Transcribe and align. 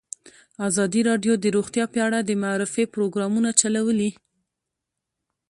ازادي 0.67 1.01
راډیو 1.09 1.33
د 1.39 1.45
روغتیا 1.55 1.85
په 1.93 1.99
اړه 2.07 2.19
د 2.21 2.31
معارفې 2.41 2.83
پروګرامونه 2.93 3.49
چلولي. 3.59 4.11